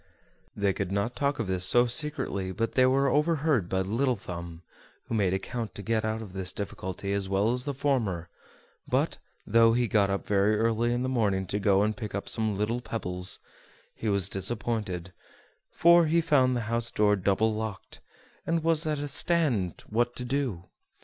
[0.55, 4.63] They could not talk of this so secretly but they were overheard by Little Thumb,
[5.05, 8.27] who made account to get out of this difficulty as well as the former;
[8.87, 12.27] but, though he got up very early in the morning to go and pick up
[12.27, 13.37] some little pebbles,
[13.93, 15.13] he was disappointed,
[15.71, 17.99] for he found the house door double locked,
[18.43, 20.63] and was at a stand what to do.